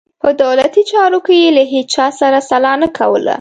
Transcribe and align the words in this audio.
په 0.21 0.29
دولتي 0.43 0.81
چارو 0.91 1.19
کې 1.25 1.35
یې 1.41 1.49
له 1.57 1.63
هیچا 1.73 2.05
سره 2.19 2.37
سلا 2.49 2.73
نه 2.83 2.87
کوله. 2.97 3.29